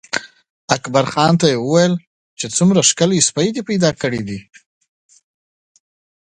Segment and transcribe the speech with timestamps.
[0.75, 1.93] اکبرجان ته یې وویل
[2.39, 4.39] چې څومره ښکلی سپی دې پیدا کړی.